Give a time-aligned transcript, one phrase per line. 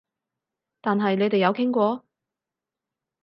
[0.81, 2.03] 但係你哋有傾過？